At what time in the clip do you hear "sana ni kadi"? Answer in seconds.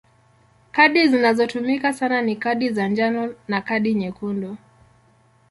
1.93-2.65